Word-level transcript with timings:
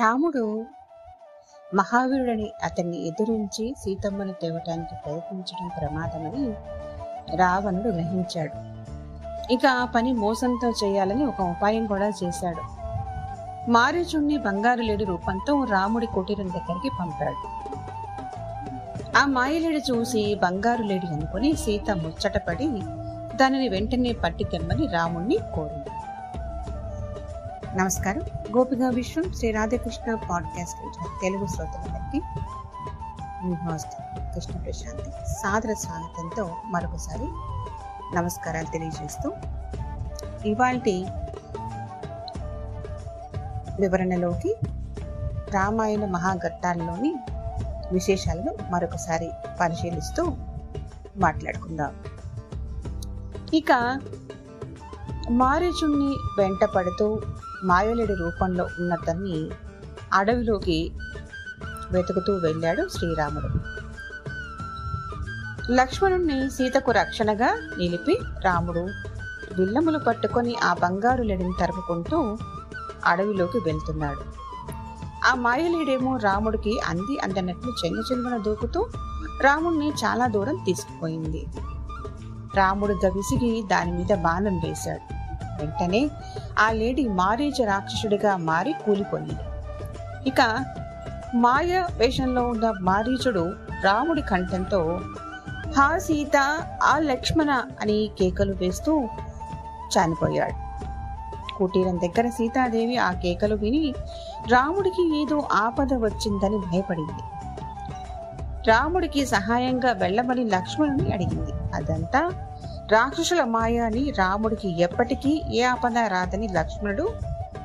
రాముడు 0.00 0.64
మహావీరుడని 1.74 2.50
అతన్ని 2.64 3.06
ఎదురించి 3.06 3.74
సీతమ్మను 3.78 4.32
తేవటానికి 4.32 4.94
ప్రయత్నించడం 5.04 5.70
ప్రమాదమని 5.78 6.54
రావణుడు 7.36 7.88
గ్రహించాడు. 7.88 8.74
ఇక 9.52 9.66
ఆ 9.66 9.84
పని 9.84 10.12
మోసంతో 10.12 10.70
చేయాలని 10.70 11.24
ఒక 11.24 11.40
ఉపాయం 11.40 11.86
కూడా 11.86 12.08
చేశాడు. 12.08 12.62
మారీచుణ్ణి 13.70 14.38
బంగారులేడి 14.38 15.04
రూపంతో 15.04 15.64
రాముడి 15.64 16.06
కుటీరం 16.06 16.48
దగ్గరికి 16.48 16.90
పంపాడు. 17.00 17.64
ఆ 19.18 19.26
మాయలేడి 19.26 19.82
చూసి 19.90 20.34
బంగారులేడి 20.34 21.06
అనుకుని 21.06 21.56
సీత 21.56 21.90
ముచ్చటపడి 21.90 22.68
దానిని 23.36 23.68
వెంటనే 23.68 24.12
పట్టి 24.12 24.44
తెమ్మని 24.44 24.86
రాముణ్ణి 24.86 25.38
కోరింది. 25.54 25.83
నమస్కారం. 27.74 28.22
గోపిగా 28.56 28.88
విశ్వం 28.88 29.32
శ్రీ 29.32 29.50
రాధాకృష్ణ 29.50 30.14
పాడ్కాస్ట్ 30.14 30.80
వింటున్న 30.80 31.06
తెలుగు 31.22 31.46
శ్రోతలందరికీ 31.46 32.20
మీ 33.44 33.54
హోస్ట్ 33.54 33.90
కృష్ణ 34.34 34.60
ప్రశాంతి 34.60 35.10
సాదర 35.10 35.72
స్వాగతంతో 35.72 36.56
మరొకసారి 36.64 37.26
నమస్కారాలు 38.16 38.72
తెలియజేస్తూ 38.72 39.32
ఇవాల్టి 40.44 41.06
వివరణలోకి 43.80 44.56
రామాయణ 45.54 46.04
మహాఘట్టాల్లోని 46.04 47.16
విశేషాలను 47.92 48.54
మరొకసారి 48.70 49.30
పరిశీలిస్తూ 49.60 50.36
మాట్లాడుకుందాం. 51.16 51.96
ఇక 53.54 54.00
మారీచుణ్ణి 55.30 56.16
వెంట 56.38 56.64
పడుతూ 56.64 57.20
మాయలేడి 57.64 58.14
రూపంలో 58.14 58.64
ఉన్నతన్ని 58.64 59.50
అడవిలోకి 60.12 60.92
వెతుకుతూ 61.90 62.32
వెళ్ళాడు 62.32 62.88
శ్రీరాముడు. 62.88 63.48
లక్ష్మణుణ్ణి 65.72 66.50
సీతకు 66.50 66.90
రక్షణగా 66.90 67.70
నిలిపి 67.78 68.18
రాముడు 68.44 68.88
బిల్లములు 69.56 69.98
పట్టుకొని 69.98 70.56
ఆ 70.56 70.74
బంగారు 70.74 71.22
లేడిని 71.22 71.52
తరుపుకుంటూ 71.60 72.38
అడవిలోకి 73.04 73.58
వెళ్తున్నాడు. 73.58 74.20
ఆ 75.26 75.34
మాయలేడేమో 75.34 76.16
రాముడికి 76.16 76.80
అంది 76.80 77.18
అందనట్లు 77.18 77.72
చెంగు 77.84 78.00
చెంగున 78.12 78.36
దూకుతూ 78.36 78.88
రాముణ్ణి 79.40 79.88
చాలా 79.88 80.26
దూరం 80.26 80.58
తీసుకుపోయింది. 80.66 81.46
రాముడు 82.54 82.94
గవిసిగి 83.06 83.62
దాని 83.62 83.92
మీద 83.92 84.16
బాణం 84.16 84.58
వేశాడు. 84.58 85.13
వెంటనే 85.60 86.10
ఆ 86.58 86.70
లేడీ 86.70 87.08
మారీచ 87.08 87.64
రాక్షసుడిగా 87.64 88.36
మారి 88.36 88.72
కూలిపోయింది. 88.72 89.42
ఇక 90.28 90.64
మాయ 91.34 91.84
వేషంలో 91.96 92.42
ఉన్న 92.48 92.72
మారీచుడు 92.80 93.52
రాముడి 93.84 94.22
కంఠంతో 94.22 95.00
హా 95.76 95.98
సీత 95.98 96.36
ఆ 96.82 96.98
లక్ష్మణ 96.98 97.50
అని 97.80 98.10
కేకలు 98.18 98.52
వేస్తూ 98.52 99.08
చనిపోయాడు. 99.94 100.64
కుటీరం 101.56 101.96
దగ్గర 101.98 102.28
సీతాదేవి 102.28 102.96
ఆ 102.96 103.12
కేకలు 103.12 103.54
విని 103.54 103.94
రాముడికి 104.48 105.22
ఏదో 105.22 105.48
ఆపద 105.52 105.94
వచ్చిందని 105.94 106.58
భయపడింది. 106.58 107.22
రాముడికి 108.68 109.26
సహాయంగా 109.26 109.92
వెళ్ళమని 109.92 110.44
లక్ష్మణుని 110.44 111.12
అడిగింది. 111.12 111.52
అదంతా 111.74 112.48
రాక్షసుల 112.94 113.44
మాయ 113.44 113.78
అని 113.78 114.10
రాముడికి 114.10 114.80
ఎప్పటికీ 114.80 115.42
ఏ 115.52 115.62
ఆపద 115.62 115.98
రాదని 115.98 116.48
లక్ష్మణుడు 116.48 117.10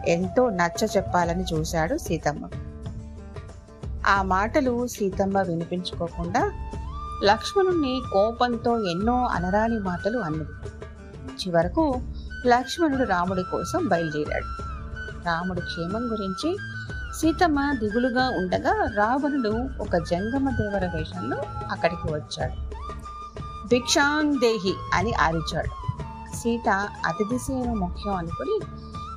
ఎంతో 0.07 0.49
నచ్చ 0.49 0.85
చెప్పాలని 0.97 1.43
చూశాడు 1.53 1.97
సీతమ్మ. 1.97 2.49
ఆ 4.07 4.21
మాటలు 4.21 4.87
సీతమ్మ 4.87 5.41
వినిపించుకోకుండా 5.41 6.51
లక్ష్మణుణ్ణి 7.23 8.01
కోపంతో 8.13 8.73
ఎన్నో 8.85 9.17
అనరాని 9.25 9.79
మాటలు 9.79 10.17
అన్నది. 10.17 10.53
చివరకు 11.41 12.01
లక్ష్మణుడు 12.47 13.03
రాముడి 13.03 13.43
కోసం 13.43 13.87
బయలుదేరాడు. 13.87 14.49
రాముడి 15.25 15.61
క్షేమం 15.61 16.03
గురించి 16.11 16.57
సీతమ్మ 17.21 17.59
దిగులుగా 17.79 18.29
ఉండగా 18.29 18.73
రావణుడు 18.95 19.53
ఒక 19.81 19.95
జంగమ 20.09 20.49
దేవర 20.49 20.85
వేషంలో 20.95 21.37
అక్కడికి 21.71 22.13
వచ్చాడు. 22.13 22.57
భిక్షాందేహి 23.69 24.73
అని 24.93 25.13
ఆరిచాడు 25.13 25.79
సీత 26.35 26.69
అతిథి 27.05 27.39
సేవ 27.39 27.73
ముఖ్యం 27.73 28.15
అనుకుని 28.15 28.59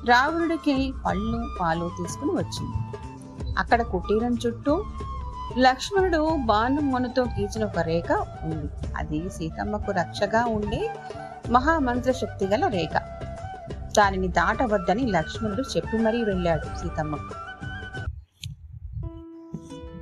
రావణుడికి 0.09 0.93
పళ్ళు 1.05 1.45
పాలు 1.61 1.91
తీసుకుని 1.97 2.31
వచ్చింది. 2.31 2.97
అక్కడ 3.57 3.81
కుటీరం 3.81 4.37
చుట్టూ 4.45 4.85
లక్ష్మణుడు 5.57 6.37
బాణం 6.45 6.91
మొనతో 6.91 7.23
గీచిన 7.23 7.65
ఒక 7.65 7.79
రేఖ 7.79 8.11
ఉంది. 8.43 8.71
అది 8.97 9.29
సీతమ్మకు 9.29 9.91
రక్షగా 9.91 10.45
ఉండే 10.45 10.95
మహామంత్ర 11.49 12.11
శక్తి 12.11 12.45
గల 12.45 12.67
రేఖ. 12.67 13.01
దానిని 13.97 14.27
దాటవద్దని 14.27 15.05
లక్ష్మణుడు 15.05 15.61
చెప్పి 15.61 15.97
మరీ 15.97 16.23
వెళ్ళాడు 16.23 16.65
సీతమ్మకు 16.65 17.33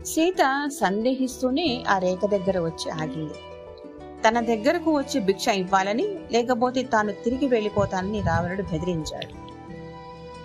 సీత 0.06 0.70
సందేహిస్తూనే 0.82 1.84
ఆ 1.90 1.98
రేఖ 1.98 2.26
దగ్గర 2.26 2.60
వచ్చి 2.60 2.92
ఆగింది. 2.92 3.34
తన 4.26 4.40
దగ్గరకు 4.40 4.98
వచ్చి 4.98 5.20
భిక్ష 5.20 5.48
ఇవ్వాలని 5.48 6.06
లేకపోతే 6.32 6.84
తాను 6.84 7.12
తిరిగి 7.12 7.48
వెళ్ళిపోతానని 7.48 8.22
రావణుడు 8.22 8.62
బెదిరించాడు. 8.62 9.34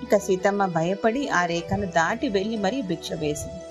ఇక 0.05 0.17
సీతమ్మ 0.17 0.67
భయపడి 0.67 1.29
ఆ 1.29 1.47
రేఖను 1.47 1.87
దాటి 1.87 2.29
వెళ్ళి 2.29 2.57
మరీ 2.57 2.83
భిక్ష 2.83 3.13
వేసింది. 3.13 3.63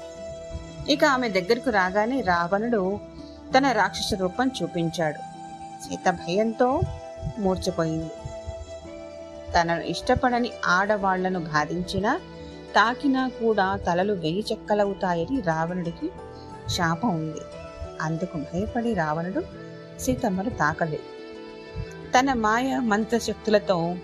ఇక 0.94 1.06
ఆమె 1.06 1.30
దగ్గరకు 1.30 1.70
రాగానే 1.70 2.22
రావణుడు 2.22 3.00
తన 3.58 3.72
రాక్షస 3.72 4.14
రూపం 4.20 4.52
చూపించాడు. 4.62 5.18
సీత 5.84 6.10
భయంతో 6.12 6.82
మూర్చపోయింది 7.40 8.14
తనను 9.54 9.82
ఇష్టపడని 9.82 10.50
ఆడవాళ్ళను 10.66 11.40
బాధించినా 11.40 12.20
తాకినా 12.76 13.28
కూడా 13.28 13.80
తలలు 13.88 14.14
వెయ్యి 14.14 14.46
చెక్కలవుతాయని 14.52 15.42
రావణుడికి 15.42 16.12
శాపం 16.70 17.10
ఉంది. 17.10 17.42
అందుకు 18.02 18.38
భయపడి 18.38 18.94
రావణుడు 18.94 19.42
సీతమ్మను 20.00 20.50
తాకలేదు. 20.50 21.16
తన 22.12 22.34
మాయ 22.34 22.80
మంత్రశక్తులతో 22.80 23.96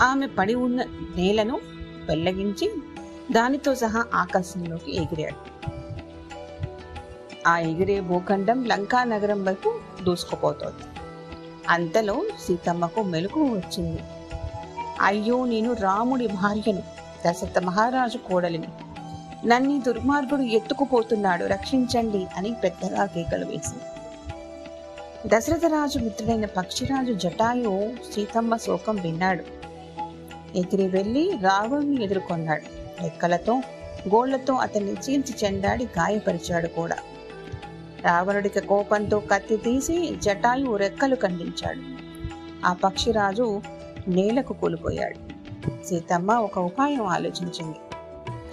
ఆమె 0.00 0.26
పడి 0.26 0.54
ఉన్న 0.54 0.82
నేలను 1.16 1.60
వెల్లగించి 2.08 2.72
దానితో 3.32 3.74
సహా 3.74 4.04
ఆకాశంలోకి 4.14 4.96
ఎగిరాడు. 4.96 5.50
ఆ 7.46 7.58
ఎగిరే 7.58 8.00
భూఖండం 8.00 8.64
లంకా 8.64 9.04
నగరం 9.04 9.44
వైపు 9.44 9.80
దూసుకుపోతోంది. 10.02 10.84
అంతలో 11.68 12.24
సీతమ్మకు 12.46 13.02
మెలకు 13.02 13.40
వచ్చింది. 13.40 14.00
అయ్యో 15.00 15.44
నేను 15.44 15.72
రాముడి 15.72 16.26
భార్యను 16.26 16.82
దశరథ 17.26 17.58
మహారాజు 17.58 18.18
కోడలిని. 18.18 18.68
నన్ను 19.46 19.80
దుర్మార్గుడు 19.80 20.40
ఎత్తుకుపోతున్నాడు 20.40 21.44
రక్షించండి 21.44 22.26
అని 22.36 22.54
పెద్దగా 22.64 23.06
కేకలు 23.06 23.44
వేసింది. 23.44 23.99
దశరథరాజు 25.26 25.98
మిత్రుడైన 25.98 26.46
పక్షిరాజు 26.46 27.12
జటాయు 27.12 27.92
సీతమ్మ 28.14 28.56
శోకం 28.56 28.96
విన్నాడు. 28.96 29.44
ఎగిరి 30.58 30.88
వెళ్ళి 30.88 31.38
రావణ్ణి 31.42 32.04
ఎదుర్కొన్నాడు. 32.04 32.62
రెక్కలతో 33.02 33.56
గోళ్ళతో 34.14 34.54
అతన్ని 34.54 34.92
చీల్చి 34.92 35.34
చెండాడి 35.44 35.84
గాయపరిచాడు 35.84 36.66
కూడా. 36.66 36.96
రావణుడికి 38.04 38.60
కోపంతో 38.60 39.20
కత్తి 39.20 39.56
తీసి 39.56 40.16
జటాయు 40.22 40.76
రెక్కలు 40.76 41.16
ఖండించాడు. 41.16 41.82
ఆ 42.66 42.72
పక్షిరాజు 42.72 43.62
నేలకు 44.08 44.52
కూలిపోయాడు. 44.52 45.18
సీతమ్మ 45.86 46.32
ఒక 46.32 46.58
ఉపాయం 46.58 47.06
ఆలోచించింది. 47.06 47.78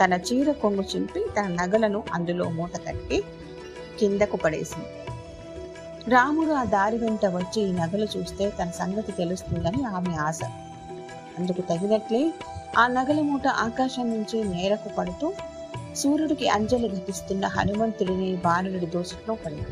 తన 0.04 0.14
చీర 0.14 0.52
కొంగు 0.52 0.82
చింపి 0.82 1.26
తన 1.38 1.48
నగలను 1.48 2.04
అందులో 2.14 2.50
మూట 2.50 2.78
కట్టి 2.78 3.24
కిందకు 4.00 4.38
పడేసింది. 4.38 4.88
రాముడు 6.08 6.52
ఆ 6.52 6.64
దారి 6.64 6.98
వెంట 6.98 7.26
వచ్చి 7.26 7.62
ఈ 7.62 7.72
నగలు 7.72 8.08
చూస్తే 8.18 8.50
తన 8.50 8.70
సంగతి 8.70 9.12
తెలుస్తుందని 9.12 9.84
ఆమె 9.84 10.16
ఆశ. 10.16 10.40
అందుకు 11.40 11.62
తగినట్లే 11.62 12.34
ఆ 12.78 12.88
నగల 12.88 13.22
మూట 13.22 13.48
ఆకాశం 13.48 14.10
నుంచి 14.10 14.44
నేలకు 14.44 14.96
పడుతూ 14.96 15.34
సూర్యుడికి 15.96 16.50
అంజలి 16.50 16.90
ఘటిస్తున్న 16.90 17.46
హనుమంతుడిని 17.46 18.36
బాణుడి 18.36 18.86
దోషంలో 18.86 19.36
పడింది. 19.36 19.68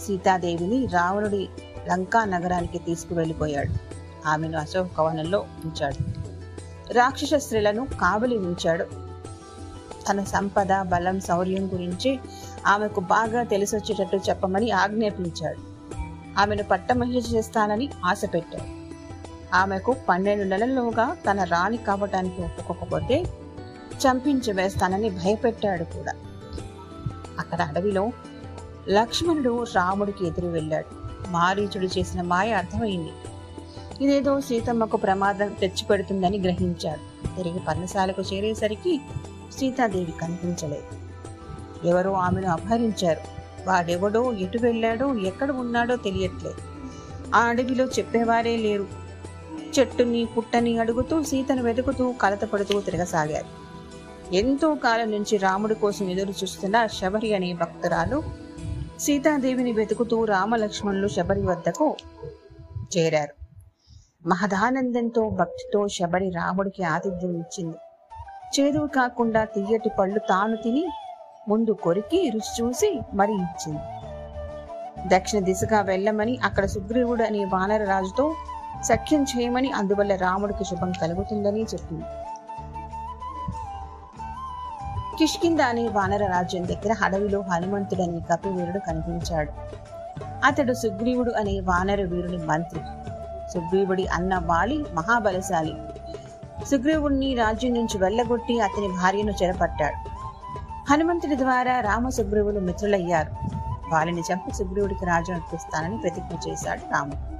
సీతాదేవిని 0.00 0.86
రావణుడి 0.86 1.48
లంకా 1.88 2.24
నగరానికి 2.24 2.78
తీసుకువెళ్ళిపోయాడు. 2.78 3.74
ఆమెను 4.28 4.58
అశోక 4.58 4.88
కవనంలో 4.98 5.46
ఉంచాడు. 5.64 5.98
రాక్షస 6.92 7.34
స్త్రీలను 7.34 7.86
కావలి 7.86 8.38
ఉంచాడు 8.38 9.07
తన 10.10 10.24
సంపద 10.24 10.82
బలం 10.82 11.20
శౌర్యం 11.20 11.66
గురించి 11.66 12.18
ఆమెకు 12.66 13.00
బాగా 13.00 13.42
తెలిసొచ్చేటట్టు 13.42 14.16
చెప్పమని 14.16 14.70
ఆజ్ఞాపించాడు. 14.70 15.78
ఆమెను 16.40 16.62
పట్టమహిష 16.62 17.34
చేస్తానని 17.34 17.88
ఆశ 18.04 18.22
పెట్టాడు. 18.34 18.78
ఆమెకు 19.56 19.96
పన్నెండు 20.08 20.44
నెలల్లోగా 20.44 21.16
తన 21.30 21.44
రాణి 21.44 21.76
కావటానికి 21.76 22.42
ఒప్పుకోకపోతే 22.42 23.22
చంపించి 23.98 24.52
వేస్తానని 24.52 25.10
భయపెట్టాడు 25.10 25.84
కూడా. 25.84 26.12
అక్కడ 27.38 27.62
అడవిలో 27.62 28.10
లక్ష్మణుడు 28.88 29.64
రాముడికి 29.76 30.26
ఎదురు 30.26 30.46
వెళ్ళాడు. 30.46 31.08
మారీచుడు 31.30 31.98
చేసిన 31.98 32.22
మాయ 32.22 32.52
అర్థమైంది. 32.52 33.12
ఇదేదో 34.00 34.40
సీతమ్మకు 34.40 34.96
ప్రమాదం 34.96 35.48
తెచ్చిపెడుతుందని 35.48 36.38
గ్రహించాడు. 36.38 37.18
తిరిగి 37.36 37.58
పర్ణశాలకు 37.58 38.20
చేరేసరికి 38.20 39.00
సీతాదేవి 39.52 40.12
కనిపించలేదు. 40.12 41.08
ఎవరో 41.88 42.12
ఆమెను 42.12 42.48
అపహరించారు. 42.48 43.20
వాడెవడో 43.66 44.32
ఎటు 44.32 44.58
వెళ్ళాడో 44.58 45.14
ఎక్కడ 45.14 45.50
ఉన్నాడో 45.50 45.96
తెలియట్లేదు. 45.96 46.54
ఆ 47.34 47.40
అడవిలో 47.40 47.84
చెప్పేవారే 47.84 48.56
లేరు. 48.56 48.86
చెట్టుని 49.78 50.24
పుట్టని 50.24 50.78
అడుగుతూ 50.78 51.22
సీతను 51.22 51.62
వెతుకుతూ 51.62 52.12
కలతపడుతూ 52.12 52.80
తిరగసాగారు. 52.80 53.68
ఎంతో 54.34 54.74
కాలం 54.74 55.10
నుంచి 55.10 55.36
రాముడి 55.36 55.74
కోసం 55.74 56.08
ఎదురు 56.08 56.30
చూస్తున్న 56.30 56.86
శబరి 56.86 57.34
అనే 57.34 57.52
భక్తురాలు 57.52 58.22
సీతాదేవిని 58.98 59.72
వెతుకుతూ 59.72 60.24
రామలక్ష్మణులు 60.24 61.08
శబరి 61.08 61.42
వద్దకు 61.42 61.96
చేరారు. 62.98 63.34
మహదానందంతో 64.28 65.28
భక్తితో 65.28 65.88
శబరి 65.88 66.30
రాముడికి 66.30 66.82
ఆతిథ్యం 66.82 67.36
ఇచ్చింది. 67.36 67.76
చేదువు 68.60 68.86
కాకుండా 68.86 69.44
తీయటి 69.44 69.88
పళ్ళు 69.88 70.18
తాను 70.18 70.56
తిని 70.56 70.86
ముందు 71.48 71.70
కొరికి 71.70 72.30
రుచి 72.30 72.64
చూసి 72.64 73.00
మరి 73.14 73.32
ఇచ్చింది. 73.32 73.80
దక్షిణ 75.06 75.40
దిశగా 75.40 75.80
వెళ్ళమని 75.80 76.38
అక్కడ 76.44 76.64
సుగ్రీవుడు 76.64 77.22
అనే 77.22 77.44
వానర 77.44 77.84
రాజుతో 77.84 78.34
సఖ్యం 78.84 79.22
చేయమని 79.22 79.70
అందువల్ల 79.72 80.16
రాముడికి 80.16 80.64
శుభం 80.64 80.92
కలుగుతుందని 80.92 81.62
చెప్పింది. 81.62 82.04
కిష్కింద 85.18 85.60
అనే 85.60 85.88
వానర 85.88 86.26
రాజ్యం 86.26 86.68
దగ్గర 86.68 86.96
అడవిలో 87.02 87.40
హనుమంతుడు 87.40 88.02
అనే 88.02 88.20
కపివీరుడు 88.32 88.78
కనిపించాడు. 88.78 89.52
అతడు 90.44 90.72
సుగ్రీవుడు 90.72 91.30
అనే 91.30 91.60
వానర 91.60 92.02
వీరుని 92.02 92.36
మంత్రి. 92.36 92.80
సుగ్రీవుడి 93.52 94.06
అన్న 94.06 94.38
వాలి 94.38 94.84
మహాబలశాలి. 94.94 95.74
సుగ్రీవుడిని 96.64 97.34
రాజ్యం 97.34 97.74
నుంచి 97.74 97.98
వెళ్ళగొట్టి 97.98 98.60
అతని 98.60 98.88
భార్యను 98.88 99.32
చెరపట్టాడు. 99.42 100.08
హనుమంతుడి 100.90 101.38
ద్వారా 101.38 101.80
రామ 101.80 102.08
సుగ్రీవులు 102.08 102.60
మిత్రులయ్యారు. 102.60 103.30
వాళ్ళని 103.92 104.20
చంపి 104.20 104.54
సుగ్రీవుడికి 104.54 105.06
రాజ్యం 105.06 105.36
అర్పిస్తానని 105.36 105.98
ప్రతిజ్ఞ 105.98 106.50
చేశాడు 106.50 106.80
రాముడు. 106.92 107.38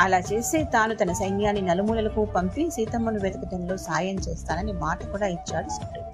అలా 0.00 0.18
చేస్తే 0.18 0.64
తాను 0.64 0.94
తన 0.94 1.12
సైన్యాన్ని 1.12 1.62
నలుమూలలకు 1.62 2.24
పంపి 2.24 2.70
సీతమ్మను 2.70 3.20
వెతకటంలో 3.20 3.76
సాయం 3.76 4.14
చేస్తానని 4.14 4.72
మాట 4.72 5.06
కూడా 5.06 5.26
ఇచ్చాడు 5.26 5.68
సుగ్రీవుడు. 5.68 6.12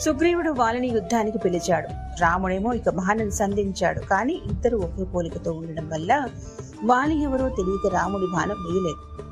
సుగ్రీవుడు 0.00 0.50
వాళ్ళని 0.50 0.88
యుద్ధానికి 0.88 1.38
పిలిచాడు. 1.38 1.88
రాముడేమో 2.20 2.72
ఇక 2.72 2.88
మహానని 2.88 3.32
సంధించాడు. 3.32 4.00
కానీ 4.00 4.42
ఇద్దరు 4.46 4.76
ఒకే 4.76 5.04
పోలికతో 5.04 5.52
ఉండడం 5.52 5.88
వల్ల 5.88 6.28
వాలి 6.84 7.22
ఎవరో 7.22 7.48
తెలియక 7.48 7.94
రాముడి 7.94 8.26
బాణం 8.32 8.56
వేయలేదు 8.66 9.26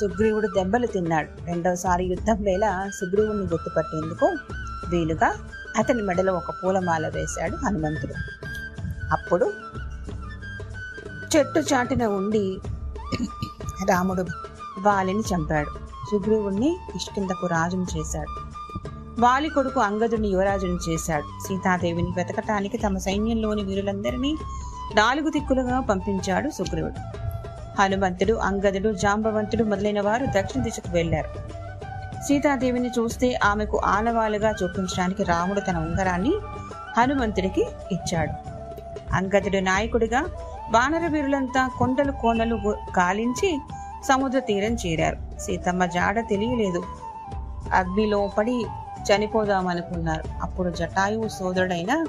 సుగ్రీవుడు 0.00 0.46
దెబ్బలు 0.46 0.86
తిన్నాడు. 0.86 1.46
రెండవసారి 1.46 2.04
యుద్ధం 2.04 2.42
వేళ 2.42 2.88
సుగ్రీవుడిని 3.00 3.44
గుర్తుపట్టేందుకు 3.44 4.26
వీలుగా 4.88 5.34
అతని 5.78 6.02
మెడలో 6.02 6.32
ఒక 6.32 6.50
పూలమాల 6.50 7.08
వేశాడు 7.08 7.56
హనుమంతుడు. 7.56 8.14
అప్పుడు 9.12 9.52
చెట్టు 11.36 11.58
చాటున 11.58 12.04
ఉండి 12.04 12.58
రాముడు 13.90 14.24
వాలిని 14.80 15.20
చంపాడు. 15.20 15.70
సుగ్రీవుణ్ణి 16.10 16.76
కిష్కిందకు 16.92 17.46
రాజును 17.46 17.86
చేశాడు. 17.98 18.44
వాలి 19.20 19.48
కొడుకు 19.48 19.80
అంగదుని 19.80 20.28
యువరాజును 20.28 20.78
చేశాడు. 20.90 21.48
సీతాదేవిని 21.48 22.08
వెతకటానికి 22.16 22.78
తమ 22.78 22.98
సైన్యంలోని 22.98 23.64
వీరులందరినీ 23.64 24.36
నాలుగు 24.94 25.30
దిక్కులుగా 25.30 25.80
పంపించాడు 25.80 26.50
సుగ్రీవుడు. 26.50 27.23
హనుమంతుడు 27.78 28.32
అంగదుడు 28.32 28.92
జాంబవంతుడు 28.92 29.64
మొదలైన 29.64 30.00
వారు 30.00 30.26
దక్షిణ 30.26 30.62
దిశకు 30.62 30.92
వెళ్ళారు 30.92 31.28
సీతాదేవిని 32.22 32.88
చూస్తే 32.88 33.34
ఆమెకు 33.44 33.80
ఆనవాలుగా 33.84 34.50
చూపించడానికి 34.50 35.22
రాముడు 35.22 35.60
తన 35.60 35.76
ఉంగరాన్ని 35.76 36.32
హనుమంతుడికి 36.98 37.66
ఇచ్చాడు. 37.92 38.32
అంగదుడు 39.12 39.56
నాయకుడిగా 39.56 40.26
వానర 40.70 41.06
వీరులంతా 41.06 41.70
కొండలు 41.78 42.12
కోనలు 42.12 42.54
గాలించి 42.98 43.58
సముద్ర 44.08 44.38
తీరం 44.38 44.74
చేరారు. 44.74 45.40
సీతమ్మ 45.40 45.84
జాడ 45.86 46.20
తెలియలేదు. 46.28 46.82
అగ్నిలో 47.72 48.30
పడి 48.38 48.64
చనిపోదామనుకున్నారు. 49.08 50.24
అప్పుడు 50.42 50.70
జటాయువు 50.70 51.28
సోదరుడైన 51.28 52.04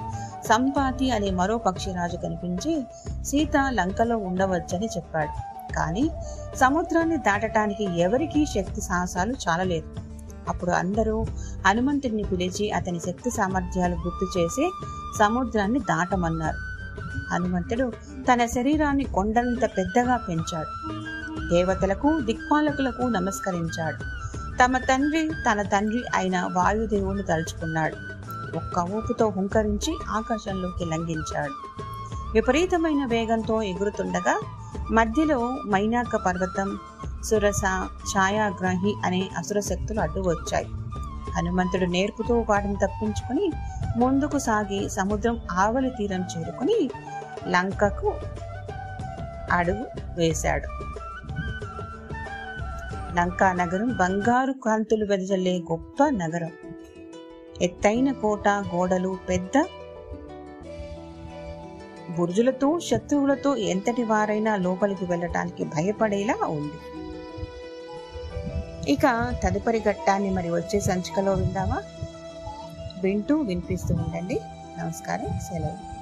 సంపాతి 0.46 1.12
అనే 1.12 1.30
మరో 1.30 1.58
పక్షిరాజు 1.58 2.18
కనిపించి 2.18 2.84
సీత 3.24 3.58
లంకలో 3.58 4.18
ఉండవచ్చని 4.18 4.86
చెప్పాడు. 4.86 5.55
కానీ 5.76 6.10
సముద్రాన్ని 6.56 7.18
దాటటానికి 7.18 8.00
ఎవరికీ 8.00 8.46
శక్తి 8.46 8.82
సాహసాలు 8.82 9.34
చాలలేదు. 9.50 9.96
అప్పుడు 10.50 10.72
అందరూ 10.72 11.26
హనుమంతుడిని 11.68 12.24
పిలిచి 12.24 12.72
అతని 12.72 13.00
శక్తి 13.00 13.30
సామర్థ్యాలు 13.30 13.96
గుర్తు 13.96 14.40
చేసి 14.40 14.72
సముద్రాన్ని 15.20 15.80
దాటమన్నారు. 15.80 16.58
హనుమంతుడు 17.34 17.92
తన 18.34 18.46
శరీరాన్ని 18.46 19.04
కొండంత 19.04 19.78
పెద్దగా 19.78 20.18
పెంచాడు. 20.18 21.06
దేవతలకు 21.56 22.20
దిక్పాలకులకు 22.20 23.02
నమస్కరించాడు. 23.02 23.98
తమ 24.64 24.78
తండ్రి 24.78 25.32
తన 25.52 25.62
తండ్రి 25.62 26.04
అయిన 26.16 26.50
వాయుదేవుని 26.54 27.24
తలుచుకున్నాడు. 27.24 27.96
ఒక్క 28.58 28.80
ఊపుతో 28.80 29.30
హుంకరించి 29.30 29.98
ఆకాశంలోకి 30.10 30.86
లంఘించాడు. 30.86 31.54
విపరీతమైన 32.34 33.06
వేగంతో 33.06 33.62
ఎగురుతుండగా 33.62 34.40
మధ్యలో 34.92 35.58
మైనాక 35.68 36.16
పర్వతం 36.16 36.80
సురస 37.24 37.62
ఛాయాగ్రహి 37.86 38.96
అనే 39.06 39.30
అసుర 39.38 39.60
శక్తులు 39.60 40.00
అడ్డు 40.00 40.20
వచ్చాయి. 40.22 40.66
హనుమంతుడు 41.32 41.86
నేర్పుతో 41.86 42.46
వాటిని 42.50 42.76
తప్పించుకుని 42.76 43.52
ముందుకు 43.98 44.38
సాగి 44.38 44.90
సముద్రం 44.90 45.42
ఆవలి 45.52 45.90
తీరం 45.90 46.22
చేరుకుని 46.22 46.90
లంకకు 47.48 48.14
అడుగు 49.52 49.86
వేశాడు. 50.18 50.68
లంకా 53.16 53.54
నగరం 53.54 53.98
బంగారు 53.98 54.52
కాంతులు 54.52 55.06
వెదజల్లే 55.06 55.60
గొప్ప 55.60 56.10
నగరం. 56.10 56.52
ఎత్తైన 57.62 58.12
కోట 58.12 58.48
గోడలు 58.48 59.18
పెద్ద 59.30 59.66
బురుజులతో 62.18 62.80
శత్రువులతో 62.80 63.56
ఎంతటి 63.56 64.04
వారైనా 64.04 64.56
లోపలికి 64.56 65.06
వెళ్ళటానికి 65.06 65.64
భయపడేలా 65.64 66.48
ఉంది. 66.48 66.74
ఇక 68.92 69.34
తదుపరి 69.44 69.80
ఘట్టాన్ని 69.80 70.30
మరి 70.30 70.50
వచ్చే 70.50 70.80
సంచికలో 70.80 71.34
విందామా? 71.34 71.84
వింటూ 73.00 73.38
వినిపిస్తూ 73.38 73.96
ఉండండి. 73.96 74.40
నమస్కారం. 74.80 75.40
సెలవు. 75.40 75.95